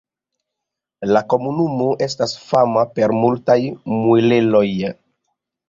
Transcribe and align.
La 1.09 1.21
komunumo 1.33 1.91
estas 2.07 2.35
fama 2.47 2.87
per 2.97 3.15
multaj 3.21 3.61
muelejoj. 3.99 4.67